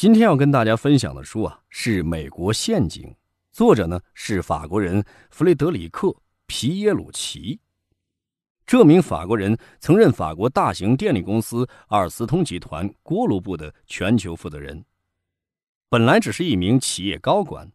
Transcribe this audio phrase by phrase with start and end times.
[0.00, 3.06] 今天要跟大家分享的书啊，是《美国陷阱》，
[3.52, 6.08] 作者呢是法国人弗雷德里克·
[6.46, 7.60] 皮耶鲁奇。
[8.64, 14.82] 这名法国人曾任法国大型电力公司阿尔斯通集团锅炉部的全球负责人。
[15.90, 17.70] 本来只是一名企业高管，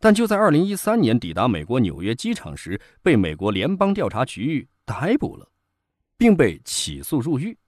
[0.00, 5.46] 但就在2013年抵达美国纽约机场时，被美国联邦调查局逮捕了，
[6.16, 7.58] 并被起诉入狱。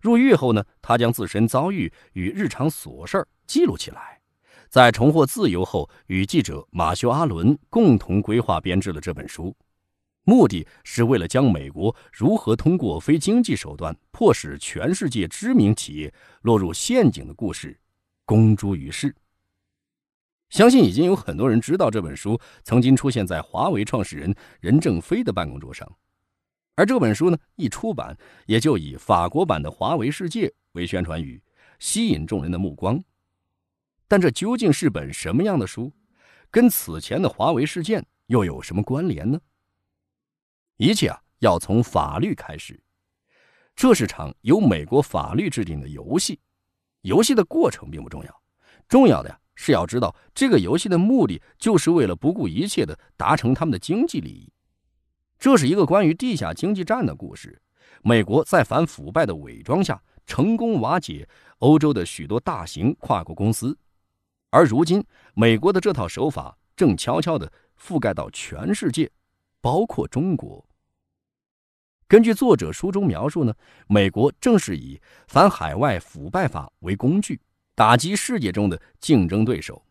[0.00, 4.20] 入狱后呢，他将自身遭遇与日常琐事记录起来，
[4.68, 9.56] 在重获自由后，与记者马修·阿伦共同规划编制了这本书，
[10.24, 17.78] 目的是为了将美国如何通过非经济手段迫使全世界知名企业落入陷阱的故事
[18.24, 19.14] 公诸于世。
[20.50, 25.90] 相信已经有很多人知道这本书曾经出现在华为创始人任正非的办公桌上。
[26.78, 31.42] 而这本书呢，一出版也就以法国版的《华为世界》为宣传语，
[31.80, 33.02] 吸引众人的目光。
[34.06, 35.92] 但这究竟是本什么样的书？
[36.52, 39.40] 跟此前的华为事件又有什么关联呢？
[40.76, 42.80] 一切啊，要从法律开始。
[43.74, 46.38] 这是场由美国法律制定的游戏，
[47.00, 48.42] 游戏的过程并不重要，
[48.86, 54.48] 重要的呀是要知道这个游戏的目的，就是为了不顾一切的达成他们的经济利益。
[55.38, 57.60] 这是一个关于地下经济战的故事。
[58.02, 63.76] 美国在反腐败的伪装下，成功瓦解欧洲的许多大型跨国公司，
[64.50, 65.04] 而如今，
[65.34, 69.10] 美国的这套手法正悄悄地覆盖到全世界，
[69.60, 70.64] 包括中国。
[72.08, 73.54] 根据作者书中描述呢，
[73.86, 77.40] 美国正是以反海外腐败法为工具，
[77.76, 79.84] 打击世界中的竞争对手。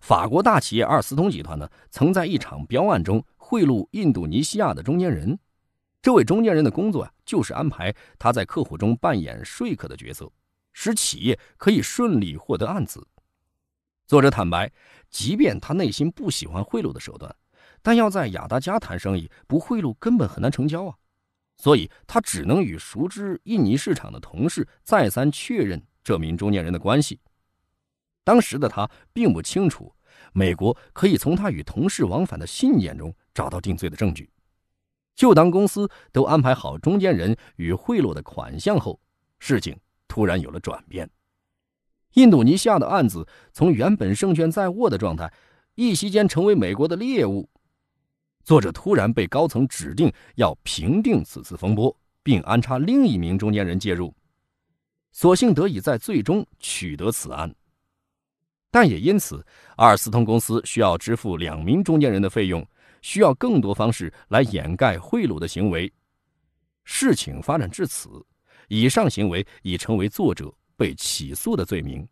[0.00, 3.24] 法国大企业阿尔斯通集团呢，曾在一场标案中。
[3.48, 5.38] 贿赂印度尼西亚的中间人，
[6.02, 10.28] 这位中间人的工作啊，就是安排他在客户中扮演说客的角色，
[10.72, 13.06] 使企业可以顺利获得案子。
[14.08, 14.72] 作者坦白，
[15.10, 17.32] 即便他内心不喜欢贿赂的手段，
[17.82, 20.96] 但要在雅达加谈生意，不贿赂根本很难成交啊。
[21.56, 27.20] 所以他只能与熟知印尼市场的同事再三确认这名中间人的关系。
[28.24, 29.94] 当时的他并不清楚。
[30.36, 34.28] 美国可以从他与同事往返的信件中找到定罪的证据。
[35.14, 39.00] 就当公司都安排好中间人与贿赂的款项后，
[39.38, 39.74] 事情
[40.06, 41.08] 突然有了转变。
[42.16, 45.32] 印度尼西亚的案子从原本胜券在握的状态，
[45.74, 47.48] 一夕间成为美国的猎物。
[48.44, 54.14] 作者突然被高层指定要平定此次风波，并安插另一名中间人介入，
[55.12, 57.54] 所幸得以在最终取得此案。
[58.70, 59.44] 但也因此，
[59.76, 62.66] 阿尔斯通公司需要支付两名中间人的费用，
[63.00, 65.90] 需要更多方式来掩盖贿赂的行为。
[66.84, 68.08] 事情发展至此，
[68.68, 72.06] 以上行为已成为作者被起诉的罪名。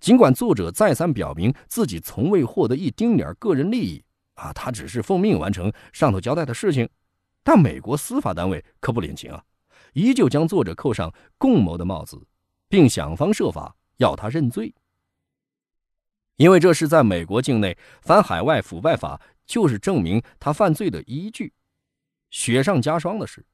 [0.00, 4.04] 尽管作者再三表明自己从未获得一丁点个人利益，
[4.34, 6.88] 啊，他只是奉命完成上头交代的事情，
[7.42, 9.42] 但美国司法单位可不领情啊，
[9.92, 12.20] 依旧将作者扣上共谋的帽子，
[12.68, 14.74] 并想方设法要他认罪。
[16.36, 21.52] 因为这是在美国境内反海外腐败法，就是证明他犯罪的依据。
[22.30, 23.44] 雪上加霜的是，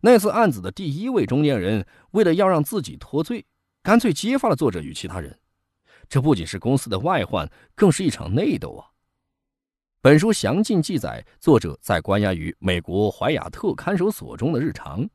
[0.00, 3.44] 那次案子的第一位中间人为了要让自己脱罪，
[3.82, 5.36] 干脆揭发了作者与其他人。
[6.08, 8.86] 这不仅是公司的外患，更是一场内斗啊！
[10.00, 15.06] 本书详尽记载作者在关押于美国怀亚特看守所中的日常，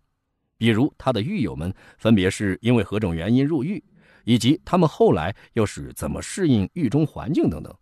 [0.58, 3.82] 比如他的狱友们分别是因为何种原因入狱。
[4.24, 7.76] 以及他们后来又是怎么适应狱中环境等等，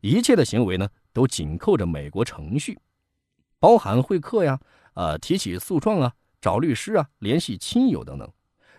[0.00, 2.78] 一切的行为呢，都紧扣着美国程序，
[3.58, 4.60] 包含会客呀、
[4.94, 8.32] 呃提起诉状啊、找律师啊、联系亲友等等，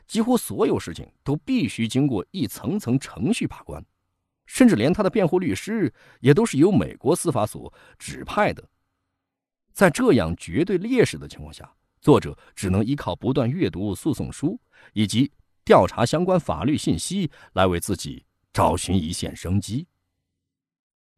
[0.07, 3.83] 几乎所有事情都必须经过一层层程序把关，
[4.45, 8.63] 甚至连他的辩护律师也都是由美国司法所指派的。
[9.73, 11.69] 在这样绝对劣势的情况下，
[11.99, 14.59] 作者只能依靠不断阅读诉讼书
[14.93, 15.31] 以及。
[15.65, 18.23] 调查相关法律信息，来为自己
[18.53, 19.85] 找寻一线生机。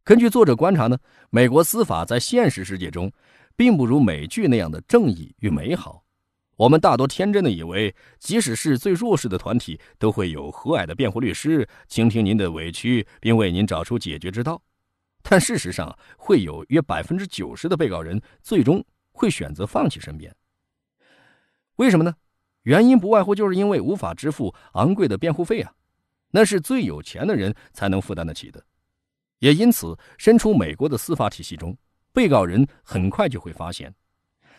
[0.06, 0.98] 根据作者观察呢，
[1.30, 3.12] 美国司法在现实世界中，
[3.58, 6.02] 并不如美剧那样的正义与美好。
[6.56, 14.60] 我们大多天真的以为，即使是最弱势的团体，都会有和蔼的辩护律师，倾听您的委屈，并为您找出解决之道。
[15.22, 20.34] 但事实上，会有约百分之九十的被告人最终会选择放弃申辩。
[21.76, 22.16] 为什么呢？
[22.68, 25.72] 原因不外乎就是因为无法支付昂贵的辩护费啊，
[26.32, 28.62] 那是最有钱的人才能负担得起的。
[29.40, 31.78] 也因此，身处美国的司法体系中，
[32.12, 33.96] 被告人很快就会发现，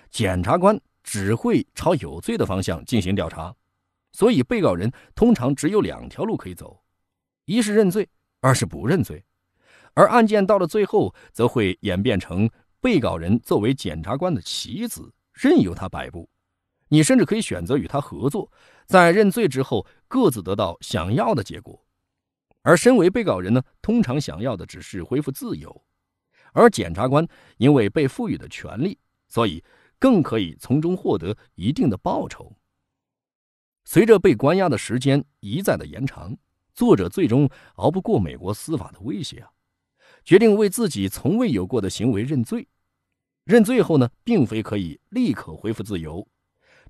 [0.08, 3.54] 检察官只会朝有罪的方向进行调查，
[4.12, 6.82] 所以被告人通常只有两条路可以走：
[7.44, 8.08] 一是认罪，
[8.40, 9.22] 二是不认罪。
[9.92, 12.48] 而案件到了最后，则会演变成
[12.80, 16.26] 被告人作为检察官的棋子，任由他摆布。
[16.88, 18.50] 你甚至可以选择与他合作，
[18.86, 21.84] 在认罪之后各自得到想要的结果。
[22.62, 25.84] 而身为被告人呢，通常想要的只是恢复自由，
[26.52, 27.26] 而检察官
[27.56, 28.98] 因为被赋予的权利，
[29.28, 29.62] 所以
[29.98, 32.54] 更可以从中获得一定的报酬。
[33.84, 36.36] 随着被关押的时间一再的延长，
[36.74, 39.50] 作者最终熬不过美国司法的威胁啊，
[40.24, 42.68] 决定为自己从未有过的行为认罪。
[43.44, 46.26] 认罪后呢，并非可以立刻恢复自由。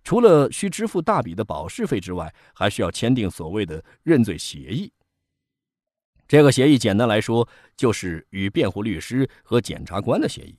[0.05, 4.93] 除了需支付大笔的保释费之外，还需要签订所谓的认罪协议。
[6.27, 10.59] 这个协议简单来说，就是与辩护律师和检察官的协议，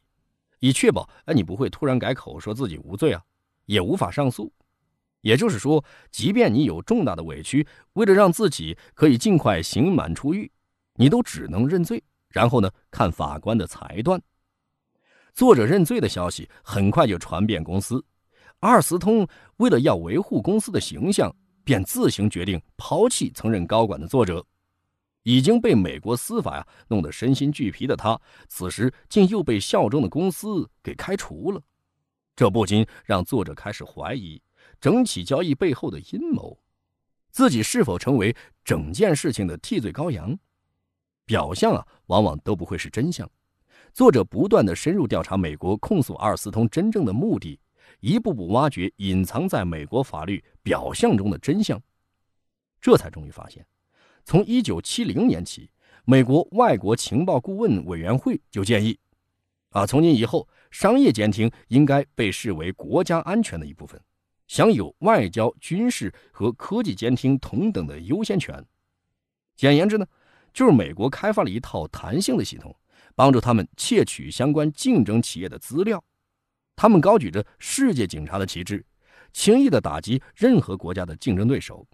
[0.59, 3.24] 以确保哎你不会突然改口说自己无罪啊，
[3.65, 4.51] 也无法上诉。
[5.21, 10.50] 也就是说，即便你有重大的委屈，为了让自己可以尽快刑满出狱，
[10.95, 14.21] 你都只能认罪，然后呢看法官的裁断。
[15.33, 18.03] 作者认罪的消息很快就传遍公司。
[18.60, 19.26] 阿尔斯通
[19.58, 21.34] 为了要维护公司的形象，
[21.64, 24.46] 便自行决定抛弃曾任高管的作者。
[25.24, 31.62] 已经被美国司法呀弄得身心俱疲的他，此时竟又被效忠的公司给开除了。
[32.36, 34.42] 这不禁让作者开始怀疑
[34.80, 36.58] 整起交易背后的阴谋，
[37.32, 40.38] 自己是否成为整件事情的替罪羔羊？
[41.26, 43.30] 表象啊，往往都不会是真相。
[43.94, 47.60] 作者不断的深入调查美国控诉阿尔斯通真正的目的。
[48.00, 51.81] 一步步挖掘隐藏在美国法律表象中的真相，
[52.80, 53.66] 这才终于发现，
[54.24, 55.69] 从一九七零年起，
[56.06, 58.98] 美国外国情报顾问委员会就建议，
[59.72, 64.00] 啊，从今以后，商业监听应该被视为国家安全的一部分，
[64.48, 68.66] 享有外交、军事和科技监听同等的优先权。
[69.56, 70.06] 简言之呢，
[70.54, 72.74] 就是美国开发了一套弹性的系统，
[73.13, 76.01] 帮助他们窃取相关竞争企业的资料。
[76.81, 78.81] 他们高举着世界警察的旗帜，
[79.34, 81.86] 轻易的打击任何国家的竞争对手。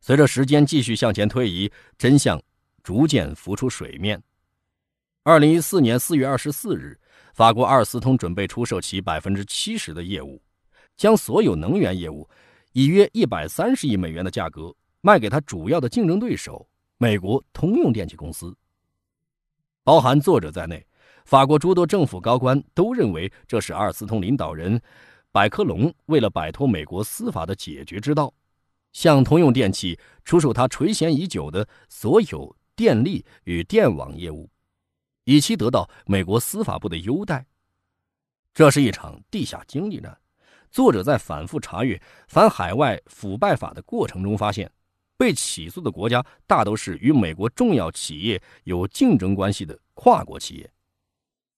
[0.00, 2.42] 随着时间继续向前推移，真相
[2.82, 4.22] 逐渐浮出水面。
[5.22, 6.98] 二零一四年四月二十四日，
[7.34, 10.40] 法国阿尔斯通准备出售其百分之七十的业务，
[10.96, 12.26] 将所有能源业务
[12.72, 16.66] 以约一百三十亿美元的价格卖给他主要的竞争对手
[16.96, 18.56] 美国通用电气公司。
[19.84, 20.82] 包含作者在内。
[21.28, 24.80] 法国诸多政府高官都认为，这是阿尔斯通领导人
[25.30, 28.32] 百科隆为了摆脱美国司法的解决之道，
[28.94, 34.48] 向通用电气出售他垂涎已久的所有电力与电网业务，
[35.24, 37.44] 以期得到美国司法部的优待。
[38.54, 40.16] 这是一场地下经济战。
[40.70, 44.72] 作者在反复查阅反海外腐败法的过程中发现，
[45.18, 50.70] 被起诉的国家大都是与美国重要企业有竞争关系的跨国企业。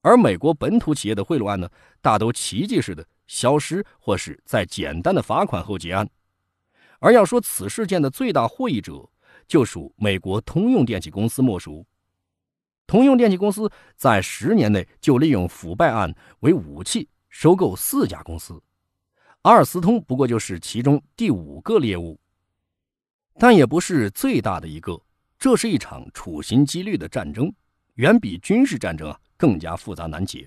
[0.02, 1.68] 而美国本土企业的贿赂案呢，
[2.00, 6.08] 大都奇迹式的消失，或是在简单的罚款后结案。
[6.98, 9.08] 而要说此事件的最大获益者，
[9.46, 11.86] 就属美国通用电气公司莫属。
[12.86, 18.60] 通用电气公司在十年内就利用腐败案为武器，收购四家公司，
[19.42, 22.18] 阿尔斯通不过就是其中第五个猎物，
[23.38, 25.00] 但也不是最大的一个。
[25.38, 27.50] 这是一场处心积虑的战争，
[27.94, 29.18] 远比军事战争啊。
[29.40, 30.46] 更加复杂难解，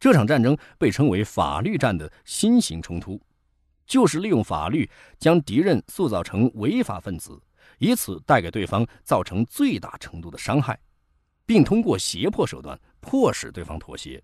[0.00, 3.20] 这场战争被称为法律战的新型冲突，
[3.84, 7.38] 就是利用法律将敌人塑造成违法分子，
[7.76, 10.80] 以此带给对方造成最大程度的伤害，
[11.44, 14.22] 并通过胁迫手段迫使对方妥协。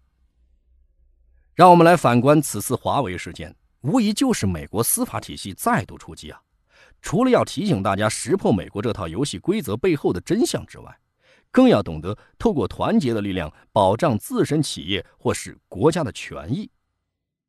[1.55, 6.41] 让我们来反观此次华为事件，无疑就是美国司法体系再度出击啊！
[7.03, 10.99] 除了要提醒大家识破美国这套游戏规则背后的真相之外，
[11.51, 16.71] 更要懂得透过团结的力量保障自身企业或是国家的权益。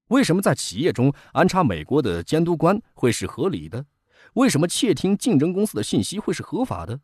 [0.07, 3.85] 为什么在企业中安插美国的监督官会是合理的？
[4.33, 6.99] 为什么窃听竞争公司的信息会是合法的？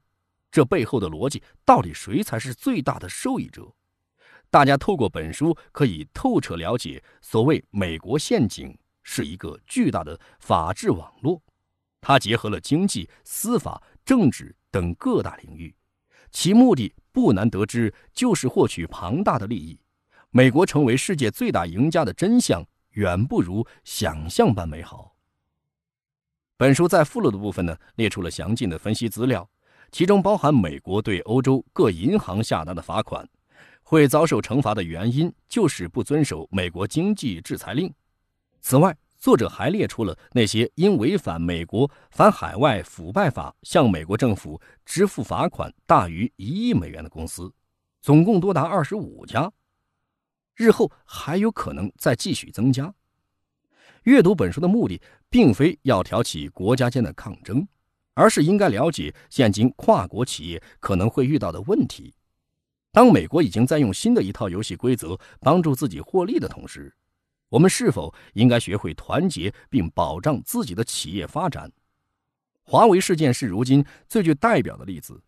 [0.52, 3.74] 这背后的逻辑到底谁才是最大的受益者？
[4.50, 11.42] 大家透过本书可以透彻了解，所谓“美国陷阱”是一个巨大的法治网络，
[12.00, 15.76] 它结合了经济、司法、政治等各大领域。
[16.36, 19.80] 其目的不难得知，就是获取庞大的利益。
[20.32, 25.16] 美国成为世界最大赢家的真相，远不如想象般美好。
[26.58, 29.50] 本书在附录的部分呢，列出了详尽的分析资料，
[29.94, 33.26] 其中包含美国对欧洲各银行下达的罚款，
[33.82, 37.90] 会遭受惩罚的原因就是不遵守美国经济制裁令。
[38.60, 38.94] 此外，
[39.26, 47.52] 作者还列出了那些因违反美国反海外腐败法向美国政府支付罚款大于一亿美元的公司，
[48.04, 49.52] 总共多达二十五家，
[50.54, 52.94] 日后还有可能再继续增加。
[54.04, 57.68] 阅读本书的目的，并非要挑起国家间的抗争，
[58.14, 62.14] 而是应该了解现今跨国企业可能会遇到的问题。
[62.92, 66.96] 当美国已经在用新的一套游戏规则帮助自己获利的同时，
[67.50, 71.72] 我们是否应该学会团结并保障自己的企业发展？
[72.64, 75.22] 华为事件是如今最具代表的例子。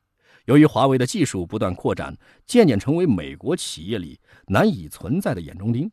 [0.45, 5.91] 由于华为的技术不断扩展，渐渐成为美国企业里难以存在的眼中钉。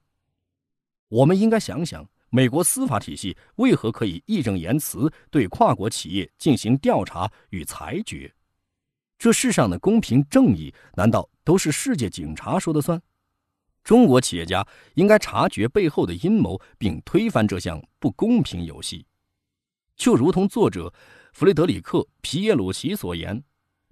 [1.09, 2.09] 我们应该想想。
[2.31, 8.35] 美国司法体系为何可以义正言辞对跨国企业进行调查与裁决？
[9.17, 13.01] 这世上的公平正义难道都是世界警察说的算？
[13.85, 19.07] 中国企业家应该察觉背后的阴谋，并推翻这项不公平游戏。
[19.95, 20.93] 就如同作者
[21.35, 23.45] 弗雷德里克·皮耶鲁奇所言，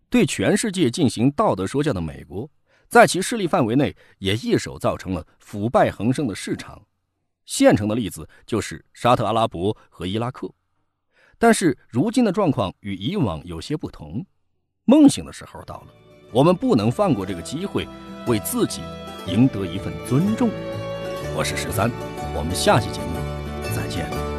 [0.08, 2.50] 对全世界进行道德说教的美国，
[2.88, 6.82] 在其势力范围内也一手造成了腐败横生的市场。
[7.44, 10.50] 现成的例子就是沙特阿拉伯和伊拉克，
[11.38, 14.24] 但是如今的状况与以往有些不同。
[14.84, 15.88] 梦醒的时候到了，
[16.32, 17.86] 我们不能放过这个机会，
[18.26, 18.80] 为自己
[19.26, 20.50] 赢得一份尊重。
[21.34, 21.90] 我是十三，
[22.34, 24.31] 我们下期节目再见。